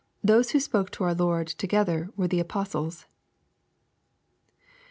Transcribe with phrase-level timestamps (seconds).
[0.21, 3.05] 6, those who spoke to our Lord together were the" apostles."